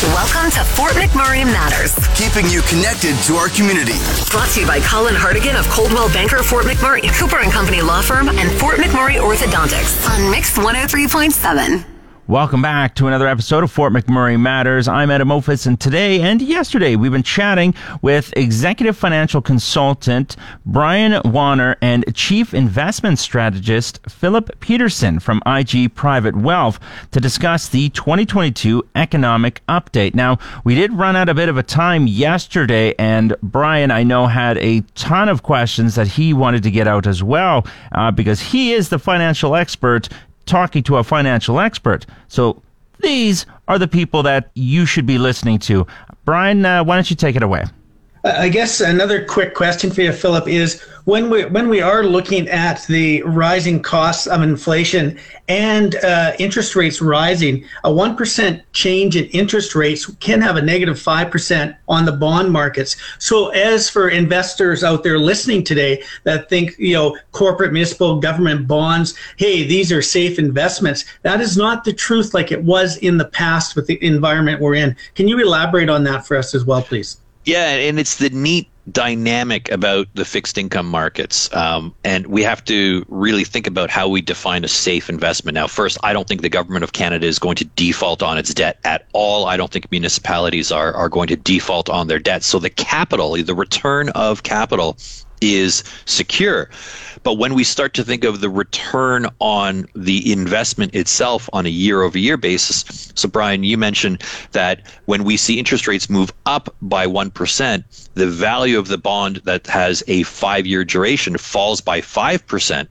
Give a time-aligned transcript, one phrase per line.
[0.00, 1.92] Welcome to Fort McMurray Matters.
[2.14, 3.98] Keeping you connected to our community.
[4.30, 8.00] Brought to you by Colin Hartigan of Coldwell Banker Fort McMurray, Cooper and Company Law
[8.00, 11.97] Firm, and Fort McMurray Orthodontics on Mix 103.7.
[12.28, 14.86] Welcome back to another episode of Fort McMurray Matters.
[14.86, 17.72] I'm Adam Ophis, and today and yesterday we've been chatting
[18.02, 20.36] with executive financial consultant
[20.66, 26.78] Brian Wanner and chief investment strategist Philip Peterson from IG Private Wealth
[27.12, 30.14] to discuss the 2022 economic update.
[30.14, 34.26] Now, we did run out a bit of a time yesterday, and Brian, I know,
[34.26, 38.38] had a ton of questions that he wanted to get out as well uh, because
[38.42, 40.10] he is the financial expert
[40.48, 42.06] talking to a financial expert.
[42.26, 42.62] So
[43.00, 45.86] these are the people that you should be listening to.
[46.24, 47.64] Brian, uh, why don't you take it away?
[48.36, 52.48] I guess another quick question for you, Philip, is when we when we are looking
[52.48, 59.16] at the rising costs of inflation and uh, interest rates rising, a one percent change
[59.16, 62.96] in interest rates can have a negative five percent on the bond markets.
[63.18, 68.68] So, as for investors out there listening today that think you know corporate, municipal, government
[68.68, 71.04] bonds, hey, these are safe investments.
[71.22, 74.74] That is not the truth, like it was in the past with the environment we're
[74.74, 74.96] in.
[75.14, 77.18] Can you elaborate on that for us as well, please?
[77.48, 81.50] Yeah, and it's the neat dynamic about the fixed income markets.
[81.54, 85.54] Um, and we have to really think about how we define a safe investment.
[85.54, 88.52] Now, first, I don't think the government of Canada is going to default on its
[88.52, 89.46] debt at all.
[89.46, 92.42] I don't think municipalities are, are going to default on their debt.
[92.42, 94.98] So the capital, the return of capital,
[95.40, 96.70] is secure.
[97.22, 101.70] But when we start to think of the return on the investment itself on a
[101.70, 104.22] year over year basis, so Brian, you mentioned
[104.52, 109.36] that when we see interest rates move up by 1%, the value of the bond
[109.44, 112.88] that has a five year duration falls by 5%.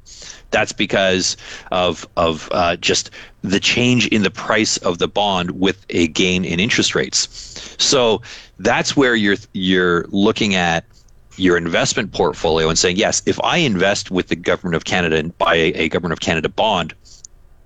[0.52, 1.36] That's because
[1.72, 3.12] of of uh, just
[3.42, 7.28] the change in the price of the bond with a gain in interest rates.
[7.78, 8.22] So
[8.60, 10.86] that's where you're you're looking at
[11.38, 15.38] your investment portfolio and saying, yes, if I invest with the government of Canada and
[15.38, 16.94] buy a, a government of Canada bond,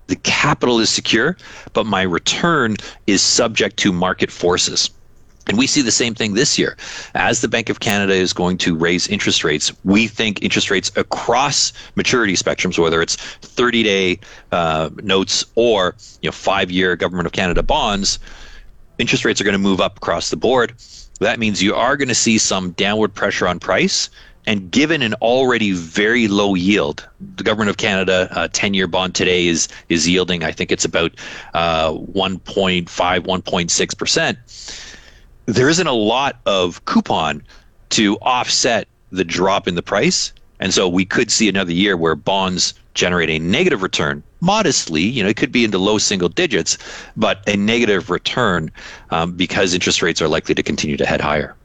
[0.08, 1.36] the capital is secure,
[1.72, 4.90] but my return is subject to market forces.
[5.48, 6.76] And we see the same thing this year.
[7.14, 10.92] As the Bank of Canada is going to raise interest rates, we think interest rates
[10.96, 14.20] across maturity spectrums, whether it's 30 day
[14.52, 18.18] uh, notes or you know, five year Government of Canada bonds,
[18.98, 20.74] interest rates are going to move up across the board.
[21.22, 24.10] That means you are going to see some downward pressure on price.
[24.44, 29.46] And given an already very low yield, the government of Canada uh, 10-year bond today
[29.46, 31.12] is is yielding, I think it's about
[31.54, 34.38] uh, 1.5, 1.6 percent.
[35.46, 37.44] There isn't a lot of coupon
[37.90, 42.16] to offset the drop in the price, and so we could see another year where
[42.16, 45.00] bonds generate a negative return modestly.
[45.00, 46.76] You know, it could be into low single digits,
[47.16, 48.70] but a negative return
[49.10, 51.56] um, because interest rates are likely to continue to head higher.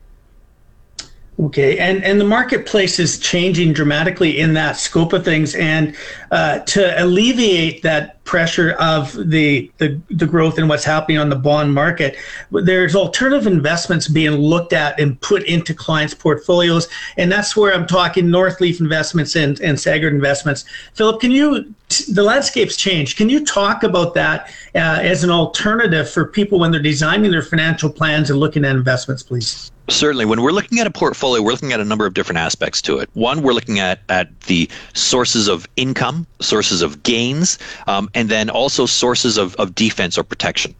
[1.40, 5.96] Okay, and and the marketplace is changing dramatically in that scope of things, and
[6.31, 11.36] uh, to alleviate that pressure of the, the the growth and what's happening on the
[11.36, 12.18] bond market,
[12.52, 16.88] there's alternative investments being looked at and put into clients' portfolios,
[17.18, 20.66] and that's where I'm talking Northleaf investments and and Sagard investments.
[20.96, 21.72] Philip, can you?
[22.12, 23.16] The landscape's changed.
[23.16, 27.44] Can you talk about that uh, as an alternative for people when they're designing their
[27.44, 29.72] financial plans and looking at investments, please?
[29.90, 32.81] Certainly, when we're looking at a portfolio, we're looking at a number of different aspects
[32.84, 33.09] to it.
[33.14, 38.50] One, we're looking at at the sources of income, sources of gains, um, and then
[38.50, 40.76] also sources of, of defense or protection.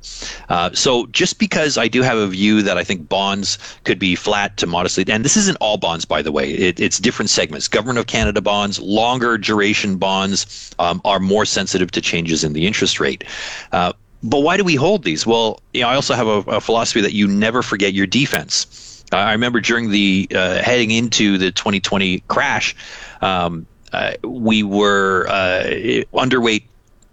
[0.50, 4.13] Uh, so, just because I do have a view that I think bonds could be
[4.16, 7.69] flat to modestly, and this isn't all bonds, by the way, it, it's different segments.
[7.69, 12.67] Government of Canada bonds, longer duration bonds um, are more sensitive to changes in the
[12.67, 13.23] interest rate.
[13.72, 15.25] Uh, but why do we hold these?
[15.25, 18.66] Well, you know, I also have a, a philosophy that you never forget your defense.
[19.12, 22.75] I remember during the uh, heading into the 2020 crash,
[23.22, 25.63] um, uh, we were uh,
[26.13, 26.63] underweight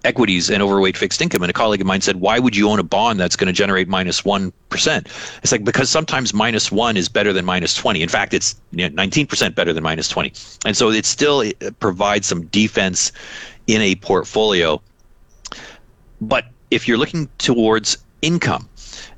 [0.05, 1.43] equities and overweight fixed income.
[1.43, 3.53] And a colleague of mine said, Why would you own a bond that's going to
[3.53, 4.53] generate minus 1?
[4.73, 8.03] It's like, because sometimes minus 1 is better than minus 20.
[8.03, 10.33] In fact, it's you know, 19% better than minus 20.
[10.67, 13.13] And so it still it provides some defense
[13.67, 14.81] in a portfolio.
[16.21, 18.69] But if you're looking towards income,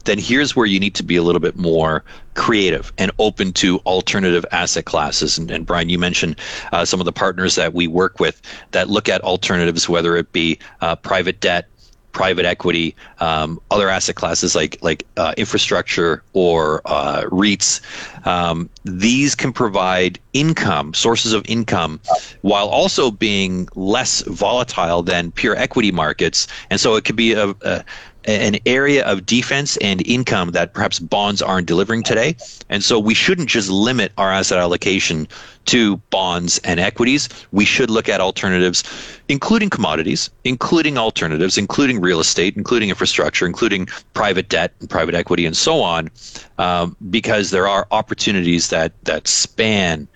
[0.05, 3.79] then here's where you need to be a little bit more creative and open to
[3.81, 5.39] alternative asset classes.
[5.39, 6.37] And, and Brian, you mentioned
[6.73, 8.41] uh, some of the partners that we work with
[8.73, 11.69] that look at alternatives, whether it be uh, private debt,
[12.17, 17.83] private equity, um, other asset classes like like uh, infrastructure or uh, REITs.
[18.27, 22.01] Um, these can provide income sources of income
[22.41, 27.51] while also being less volatile than pure equity markets, and so it could be a,
[27.61, 27.85] a
[28.27, 32.37] an area of defense and income that perhaps bonds aren't delivering today.
[32.69, 35.29] And so we shouldn't just limit our asset allocation
[35.67, 37.29] to bonds and equities.
[37.53, 38.85] We should look at alternatives,
[39.29, 45.47] including commodities, including alternatives, including real estate, including infrastructure, including private debt and private equity,
[45.47, 46.11] and so on,
[46.59, 50.09] um, because there are opportunities that that span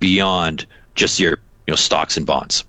[0.00, 1.32] beyond just your
[1.66, 2.64] you know stocks and bonds.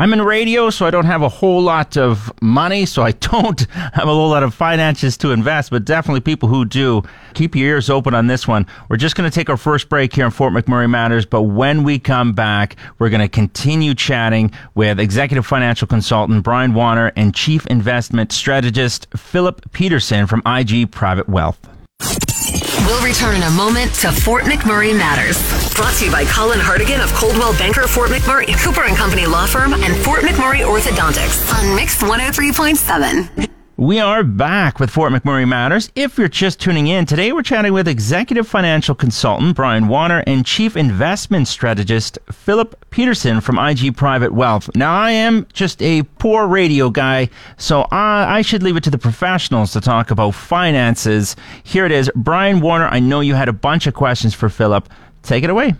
[0.00, 3.60] I'm in radio, so I don't have a whole lot of money, so I don't
[3.70, 7.02] have a whole lot of finances to invest, but definitely people who do.
[7.34, 8.66] Keep your ears open on this one.
[8.88, 11.82] We're just going to take our first break here in Fort McMurray Matters, but when
[11.82, 17.34] we come back, we're going to continue chatting with executive financial consultant Brian Wanner and
[17.34, 21.60] chief investment strategist Philip Peterson from IG Private Wealth.
[22.90, 25.38] We'll return in a moment to Fort McMurray Matters.
[25.76, 29.46] Brought to you by Colin Hartigan of Coldwell Banker Fort McMurray, Cooper and Company Law
[29.46, 33.49] Firm, and Fort McMurray Orthodontics on Mix 103.7.
[33.80, 35.90] We are back with Fort McMurray Matters.
[35.94, 40.44] If you're just tuning in, today we're chatting with executive financial consultant Brian Wanner and
[40.44, 44.68] chief investment strategist Philip Peterson from IG Private Wealth.
[44.76, 48.90] Now, I am just a poor radio guy, so I, I should leave it to
[48.90, 51.34] the professionals to talk about finances.
[51.62, 52.10] Here it is.
[52.14, 54.90] Brian Wanner, I know you had a bunch of questions for Philip.
[55.22, 55.72] Take it away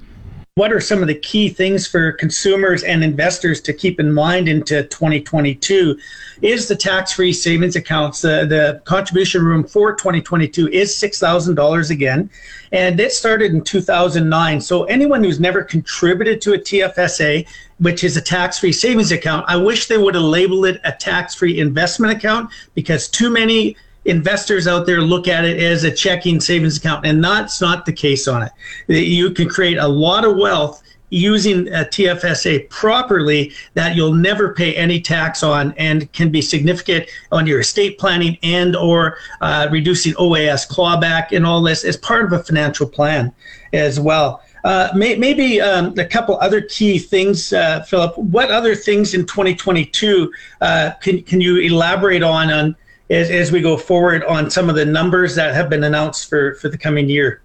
[0.56, 4.48] what are some of the key things for consumers and investors to keep in mind
[4.48, 5.96] into 2022
[6.42, 12.28] is the tax-free savings accounts the, contribution room for 2022 is $6000 again
[12.72, 17.46] and it started in 2009 so anyone who's never contributed to a tfsa
[17.78, 21.60] which is a tax-free savings account i wish they would have labeled it a tax-free
[21.60, 26.78] investment account because too many investors out there look at it as a checking savings
[26.78, 28.52] account, and that's not the case on it.
[28.88, 34.74] You can create a lot of wealth using a TFSA properly that you'll never pay
[34.76, 40.14] any tax on and can be significant on your estate planning and or uh, reducing
[40.14, 43.32] OAS clawback and all this as part of a financial plan
[43.72, 44.42] as well.
[44.62, 48.16] Uh, may, maybe um, a couple other key things, uh, Philip.
[48.18, 52.76] What other things in 2022 uh, can, can you elaborate on on
[53.10, 56.54] as, as we go forward on some of the numbers that have been announced for,
[56.54, 57.42] for the coming year?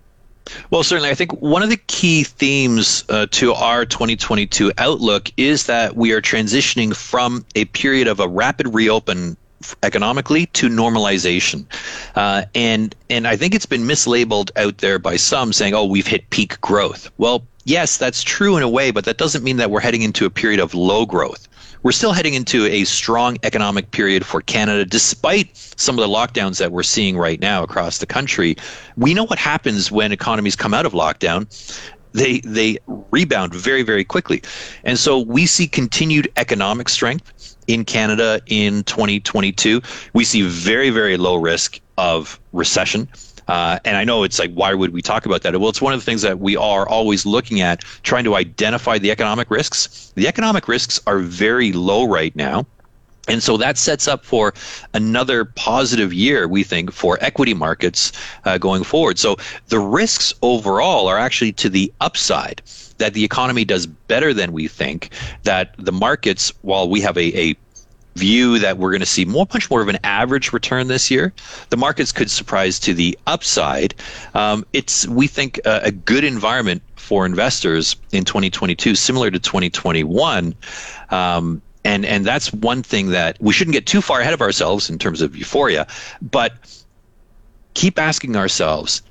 [0.70, 1.10] Well, certainly.
[1.10, 6.12] I think one of the key themes uh, to our 2022 outlook is that we
[6.12, 9.38] are transitioning from a period of a rapid reopen
[9.82, 11.66] economically to normalization.
[12.16, 16.06] Uh, and and I think it's been mislabeled out there by some saying, "Oh, we've
[16.06, 19.72] hit peak growth." Well, yes, that's true in a way, but that doesn't mean that
[19.72, 21.48] we're heading into a period of low growth
[21.86, 26.58] we're still heading into a strong economic period for Canada, despite some of the lockdowns
[26.58, 28.56] that we're seeing right now across the country.
[28.98, 31.46] We know what happens when economies come out of lockdown.
[32.14, 32.80] They they
[33.12, 34.42] rebound very very quickly,
[34.84, 39.80] and so we see continued economic strength in Canada in 2022.
[40.14, 43.08] We see very very low risk of recession.
[43.47, 45.59] Uh, and I know it's like, why would we talk about that?
[45.59, 48.97] Well, it's one of the things that we are always looking at, trying to identify
[48.97, 50.12] the economic risks.
[50.15, 52.65] The economic risks are very low right now.
[53.27, 54.53] And so that sets up for
[54.94, 58.12] another positive year, we think, for equity markets
[58.45, 59.18] uh, going forward.
[59.18, 59.38] So
[59.68, 62.62] the risks overall are actually to the upside
[62.97, 65.09] that the economy does better than we think,
[65.44, 67.56] that the markets, while we have a, a
[68.16, 71.34] view that we're going to see more, much more of an average return this year.
[71.70, 73.94] The markets could surprise to the upside.
[74.34, 80.56] Um, it's we think a, a, good environment for investors in 2022, similar to 2021.
[81.10, 84.90] Um, and and that's one thing that we shouldn't get too far ahead of ourselves
[84.90, 85.86] in terms of euphoria,
[86.22, 86.54] but
[87.76, 89.04] keep asking ourselves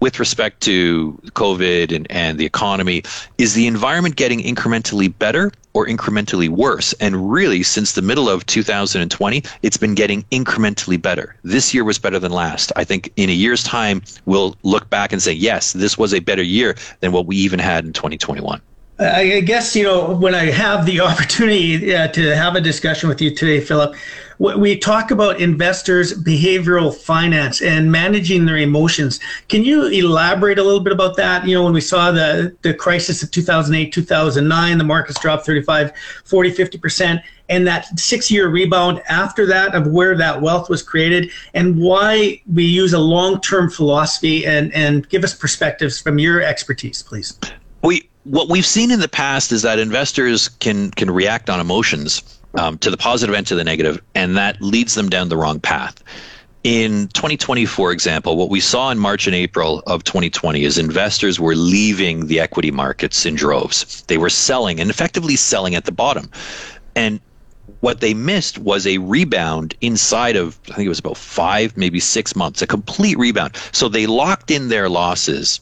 [0.00, 3.02] with respect to COVID and, and the economy,
[3.38, 6.92] is the environment getting incrementally better or incrementally worse?
[6.94, 11.36] And really, since the middle of 2020, it's been getting incrementally better.
[11.42, 12.72] This year was better than last.
[12.76, 16.20] I think in a year's time, we'll look back and say, yes, this was a
[16.20, 18.60] better year than what we even had in 2021.
[18.98, 23.20] I guess, you know, when I have the opportunity uh, to have a discussion with
[23.20, 23.96] you today, Philip,
[24.38, 29.20] we talk about investors' behavioral finance and managing their emotions.
[29.48, 31.46] Can you elaborate a little bit about that?
[31.46, 35.92] You know, when we saw the, the crisis of 2008, 2009, the markets dropped 35,
[36.24, 41.30] 40, 50%, and that six year rebound after that of where that wealth was created
[41.52, 46.42] and why we use a long term philosophy and, and give us perspectives from your
[46.42, 47.38] expertise, please.
[47.82, 52.40] We, what we've seen in the past is that investors can, can react on emotions
[52.56, 55.60] um, to the positive and to the negative, and that leads them down the wrong
[55.60, 56.02] path.
[56.62, 61.38] In 2020, for example, what we saw in March and April of 2020 is investors
[61.38, 64.02] were leaving the equity markets in droves.
[64.06, 66.30] They were selling and effectively selling at the bottom.
[66.96, 67.20] And
[67.80, 72.00] what they missed was a rebound inside of I think it was about five, maybe
[72.00, 73.56] six months, a complete rebound.
[73.72, 75.60] So they locked in their losses,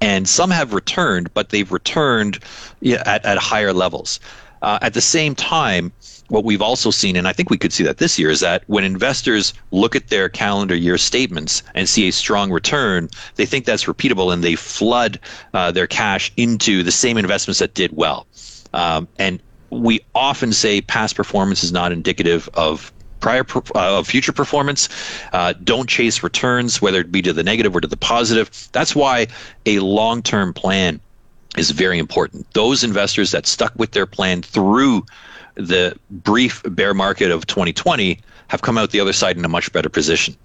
[0.00, 2.40] and some have returned, but they've returned
[2.84, 4.18] at, at higher levels.
[4.62, 5.92] Uh, at the same time,
[6.30, 8.62] what we've also seen, and I think we could see that this year, is that
[8.66, 13.64] when investors look at their calendar year statements and see a strong return, they think
[13.64, 15.18] that's repeatable and they flood
[15.54, 18.26] uh, their cash into the same investments that did well.
[18.72, 23.44] Um, and we often say past performance is not indicative of prior
[23.74, 24.88] uh, of future performance.
[25.32, 28.50] Uh, don't chase returns, whether it be to the negative or to the positive.
[28.72, 29.28] That's why
[29.66, 31.00] a long term plan
[31.56, 32.46] is very important.
[32.52, 35.04] Those investors that stuck with their plan through
[35.60, 39.72] the brief bear market of 2020 have come out the other side in a much
[39.72, 40.36] better position.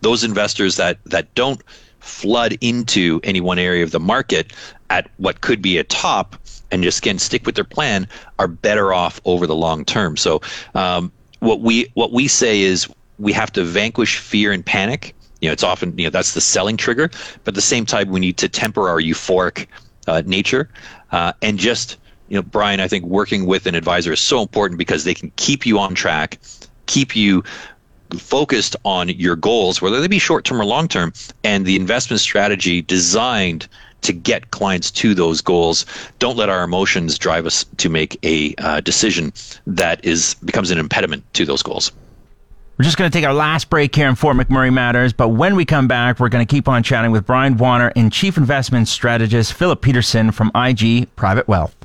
[0.00, 1.62] Those investors that that don't
[2.00, 4.52] flood into any one area of the market
[4.90, 6.36] at what could be a top
[6.72, 10.16] and just again stick with their plan are better off over the long term.
[10.16, 10.40] So
[10.74, 12.88] um, what we what we say is
[13.18, 15.14] we have to vanquish fear and panic.
[15.40, 17.10] You know, it's often you know that's the selling trigger,
[17.44, 19.66] but at the same time we need to temper our euphoric
[20.08, 20.68] uh, nature
[21.12, 21.96] uh, and just
[22.32, 25.30] you know, Brian, I think working with an advisor is so important because they can
[25.36, 26.38] keep you on track,
[26.86, 27.44] keep you
[28.16, 31.12] focused on your goals, whether they be short term or long term,
[31.44, 33.68] and the investment strategy designed
[34.00, 35.84] to get clients to those goals.
[36.20, 39.34] Don't let our emotions drive us to make a uh, decision
[39.66, 41.92] that is becomes an impediment to those goals.
[42.78, 45.54] We're just going to take our last break here in Fort McMurray Matters, but when
[45.54, 48.88] we come back, we're going to keep on chatting with Brian Wanner and Chief Investment
[48.88, 51.76] Strategist Philip Peterson from IG Private Wealth.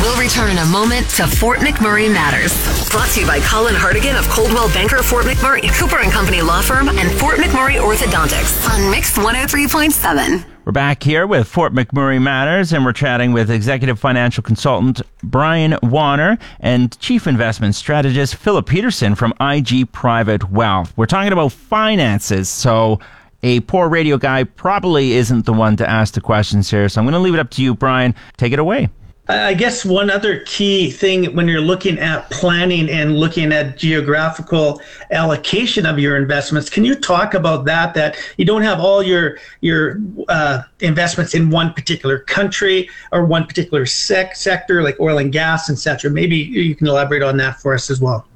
[0.00, 2.52] We'll return in a moment to Fort McMurray Matters.
[2.90, 6.62] Brought to you by Colin Hartigan of Coldwell Banker Fort McMurray, Cooper and Company Law
[6.62, 10.44] Firm, and Fort McMurray Orthodontics on Mix 103.7.
[10.64, 15.76] We're back here with Fort McMurray Matters, and we're chatting with executive financial consultant Brian
[15.82, 20.92] Wanner and chief investment strategist Philip Peterson from IG Private Wealth.
[20.96, 23.00] We're talking about finances, so
[23.42, 26.88] a poor radio guy probably isn't the one to ask the questions here.
[26.88, 28.14] So I'm going to leave it up to you, Brian.
[28.36, 28.90] Take it away.
[29.28, 34.80] I guess one other key thing when you're looking at planning and looking at geographical
[35.10, 37.92] allocation of your investments, can you talk about that?
[37.92, 43.46] That you don't have all your your uh, investments in one particular country or one
[43.46, 46.10] particular sec- sector, like oil and gas, etc.
[46.10, 48.26] Maybe you can elaborate on that for us as well.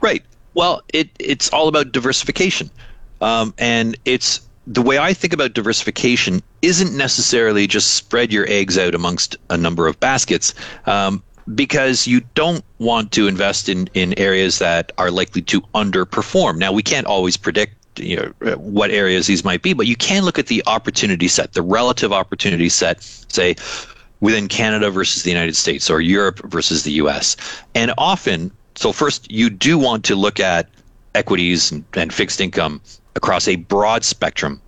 [0.00, 0.24] Right.
[0.54, 2.70] Well, it it's all about diversification,
[3.20, 8.76] um, and it's the way I think about diversification isn't necessarily just spread your eggs
[8.76, 10.54] out amongst a number of baskets.
[10.86, 11.22] Um,
[11.54, 16.58] because you don't want to invest in, in areas that are likely to underperform.
[16.58, 20.24] Now, we can't always predict you know what areas these might be, but you can
[20.24, 23.56] look at the opportunity set, the relative opportunity set, say
[24.20, 27.34] within Canada versus the United States or Europe versus the US.
[27.74, 30.68] And often, so first you do want to look at
[31.14, 32.80] equities and, and fixed income
[33.18, 34.62] across a broad spectrum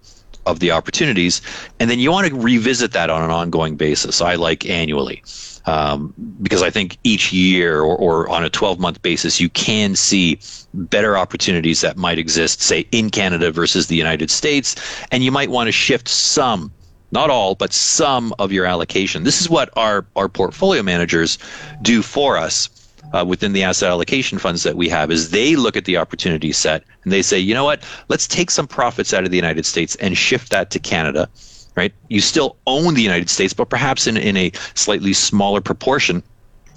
[0.44, 1.40] of the opportunities.
[1.78, 4.20] And then you want to revisit that on an ongoing basis.
[4.20, 5.22] I like annually.
[5.66, 9.94] Um, because I think each year or, or on a 12 month basis, you can
[9.94, 10.40] see
[10.74, 14.74] better opportunities that might exist, say, in Canada versus the United States.
[15.12, 16.72] And you might want to shift some,
[17.12, 19.22] not all, but some of your allocation.
[19.22, 21.38] This is what our, our portfolio managers
[21.82, 22.79] do for us
[23.12, 26.52] uh, within the asset allocation funds that we have is they look at the opportunity
[26.52, 29.66] set and they say, you know what, let's take some profits out of the United
[29.66, 31.28] States and shift that to Canada.
[31.76, 31.92] Right?
[32.08, 36.22] You still own the United States, but perhaps in, in a slightly smaller proportion,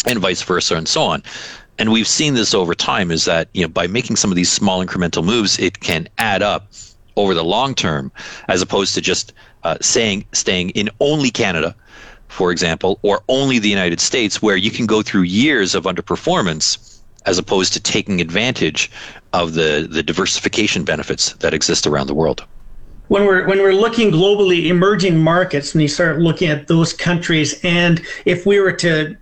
[0.06, 1.24] and vice versa, and so on.
[1.80, 4.52] And we've seen this over time is that you know by making some of these
[4.52, 6.68] small incremental moves, it can add up
[7.16, 8.12] over the long term,
[8.48, 11.76] as opposed to just uh, saying staying in only Canada
[12.34, 17.00] for example, or only the United States, where you can go through years of underperformance
[17.26, 18.92] as opposed to taking advantage
[19.34, 22.44] of the, the diversification benefits that exist around the world.
[23.08, 27.60] When we're when we're looking globally, emerging markets, and you start looking at those countries,
[27.64, 29.16] and if we were to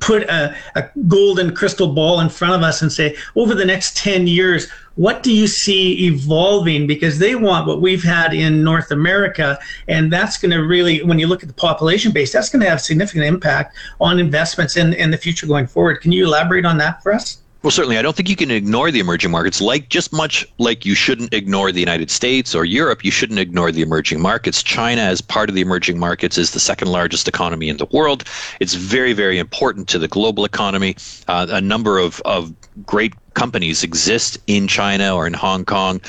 [0.00, 3.96] put a, a golden crystal ball in front of us and say, over the next
[3.96, 6.86] 10 years, what do you see evolving?
[6.86, 9.58] Because they want what we've had in North America.
[9.88, 12.68] And that's going to really, when you look at the population base, that's going to
[12.68, 16.00] have significant impact on investments in, in the future going forward.
[16.02, 17.41] Can you elaborate on that for us?
[17.62, 17.96] Well, certainly.
[17.96, 19.60] I don't think you can ignore the emerging markets.
[19.60, 23.70] Like just much like you shouldn't ignore the United States or Europe, you shouldn't ignore
[23.70, 24.64] the emerging markets.
[24.64, 28.24] China, as part of the emerging markets, is the second largest economy in the world.
[28.58, 30.96] It's very, very important to the global economy.
[31.28, 32.52] Uh, a number of, of
[32.84, 36.00] great companies exist in China or in Hong Kong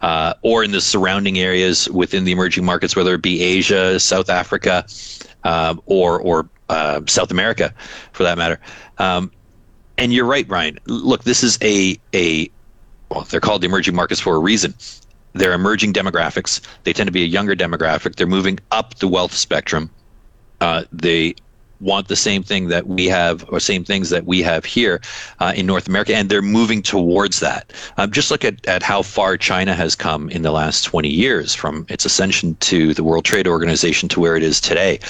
[0.00, 4.30] uh, or in the surrounding areas within the emerging markets, whether it be Asia, South
[4.30, 4.86] Africa,
[5.44, 7.74] uh, or or uh, South America,
[8.12, 8.58] for that matter.
[8.96, 9.30] Um,
[10.02, 10.78] and you're right, Brian.
[10.86, 12.50] Look, this is a a
[13.08, 14.74] well, they're called the emerging markets for a reason.
[15.34, 16.60] They're emerging demographics.
[16.82, 18.16] They tend to be a younger demographic.
[18.16, 19.90] They're moving up the wealth spectrum.
[20.60, 21.36] Uh, they
[21.80, 25.00] want the same thing that we have, or same things that we have here
[25.40, 27.72] uh, in North America, and they're moving towards that.
[27.96, 31.54] Um, just look at, at how far China has come in the last 20 years
[31.54, 35.00] from its ascension to the World Trade Organization to where it is today.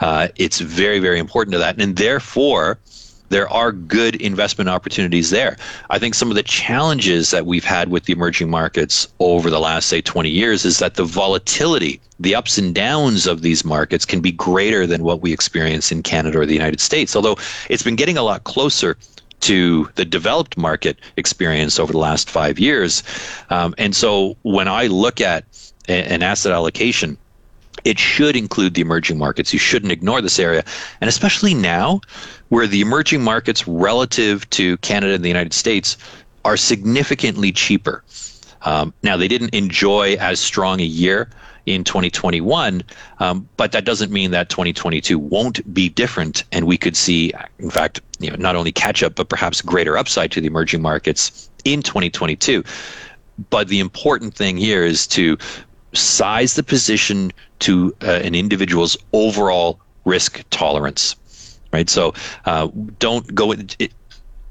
[0.00, 1.80] Uh, it's very, very important to that.
[1.80, 2.78] And therefore,
[3.28, 5.56] there are good investment opportunities there.
[5.90, 9.60] I think some of the challenges that we've had with the emerging markets over the
[9.60, 14.04] last, say, 20 years is that the volatility, the ups and downs of these markets
[14.04, 17.16] can be greater than what we experience in Canada or the United States.
[17.16, 17.36] Although
[17.68, 18.96] it's been getting a lot closer
[19.40, 23.02] to the developed market experience over the last five years.
[23.50, 25.44] Um, and so when I look at
[25.88, 27.18] an asset allocation,
[27.84, 29.52] it should include the emerging markets.
[29.52, 30.64] You shouldn't ignore this area.
[31.00, 32.00] And especially now,
[32.48, 35.96] where the emerging markets relative to Canada and the United States
[36.44, 38.04] are significantly cheaper.
[38.62, 41.28] Um, now, they didn't enjoy as strong a year
[41.66, 42.82] in 2021,
[43.18, 47.70] um, but that doesn't mean that 2022 won't be different, and we could see, in
[47.70, 51.50] fact, you know, not only catch up but perhaps greater upside to the emerging markets
[51.64, 52.62] in 2022.
[53.50, 55.36] But the important thing here is to
[55.92, 61.16] size the position to uh, an individual's overall risk tolerance
[61.72, 61.88] right?
[61.88, 62.68] So uh,
[62.98, 63.52] don't go.
[63.52, 63.92] It,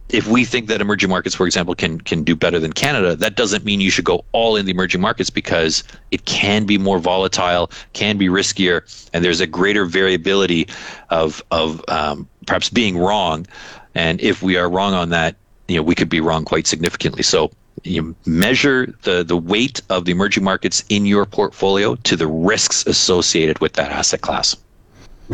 [0.09, 3.35] if we think that emerging markets, for example, can can do better than Canada, that
[3.35, 6.99] doesn't mean you should go all in the emerging markets because it can be more
[6.99, 8.81] volatile, can be riskier,
[9.13, 10.67] and there's a greater variability
[11.09, 13.47] of of um, perhaps being wrong.
[13.95, 15.35] And if we are wrong on that,
[15.67, 17.23] you know, we could be wrong quite significantly.
[17.23, 17.51] So
[17.83, 22.85] you measure the the weight of the emerging markets in your portfolio to the risks
[22.85, 24.55] associated with that asset class.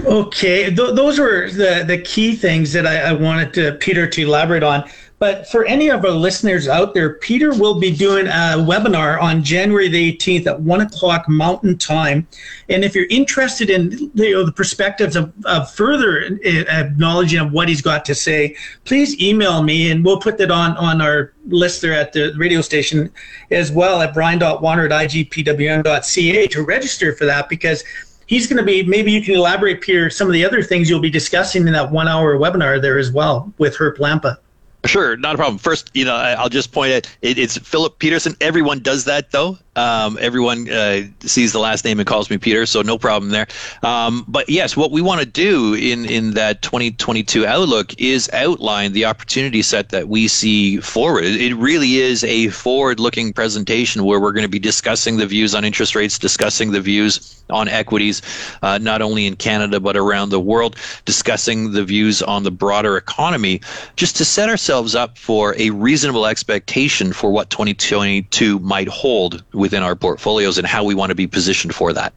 [0.06, 4.22] Okay, Th- those were the, the key things that I, I wanted to, Peter to
[4.22, 4.90] elaborate on.
[5.20, 9.44] But for any of our listeners out there, Peter will be doing a webinar on
[9.44, 12.26] January the 18th at 1 o'clock Mountain Time.
[12.70, 17.40] And if you're interested in you know, the perspectives of, of further eh, eh, acknowledging
[17.40, 21.02] of what he's got to say, please email me and we'll put that on, on
[21.02, 23.12] our list there at the radio station
[23.52, 27.84] as well at brian.wanner at igpwm.ca to register for that because–
[28.32, 31.02] he's going to be maybe you can elaborate peter some of the other things you'll
[31.02, 34.38] be discussing in that one hour webinar there as well with herb lampa
[34.86, 35.60] Sure, not a problem.
[35.60, 38.36] First, you know, I'll just point out it, it's Philip Peterson.
[38.42, 39.58] Everyone does that, though.
[39.76, 43.48] Um, everyone uh, sees the last name and calls me Peter, so no problem there.
[43.84, 48.92] Um, but yes, what we want to do in in that 2022 outlook is outline
[48.92, 51.24] the opportunity set that we see forward.
[51.24, 55.64] It really is a forward-looking presentation where we're going to be discussing the views on
[55.64, 58.22] interest rates, discussing the views on equities,
[58.64, 62.98] uh, not only in Canada but around the world, discussing the views on the broader
[62.98, 63.62] economy,
[63.96, 69.84] just to set ourselves up for a reasonable expectation for what 2022 might hold within
[69.84, 72.14] our portfolios and how we want to be positioned for that.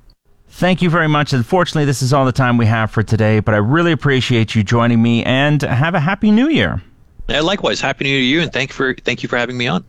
[0.49, 1.33] Thank you very much.
[1.33, 4.63] Unfortunately, this is all the time we have for today, but I really appreciate you
[4.63, 6.81] joining me and have a happy new year.
[7.29, 9.57] Yeah, likewise, happy new year to you, and thank you for thank you for having
[9.57, 9.85] me on.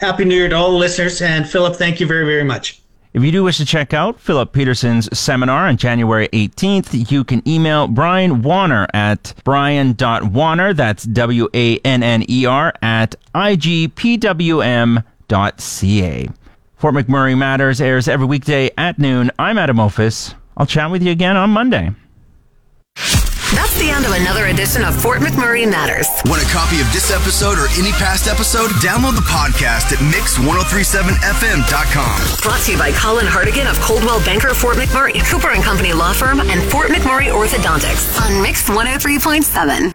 [0.00, 2.80] Happy New Year to all the listeners, and Philip, thank you very very much.
[3.14, 7.46] If you do wish to check out Philip Peterson's seminar on January 18th, you can
[7.48, 14.98] email Brian Wanner at brian.wanner, that's W A N N E R, at igpwm.ca.
[16.76, 19.30] Fort McMurray Matters airs every weekday at noon.
[19.38, 20.34] I'm Adam Ophis.
[20.56, 21.90] I'll chat with you again on Monday.
[23.56, 26.06] That's the end of another edition of Fort McMurray Matters.
[26.28, 28.68] Want a copy of this episode or any past episode?
[28.84, 32.16] Download the podcast at mix1037fm.com.
[32.44, 36.12] Brought to you by Colin Hartigan of Coldwell Banker Fort McMurray, Cooper and Company Law
[36.12, 39.86] Firm, and Fort McMurray Orthodontics on Mix 103.7.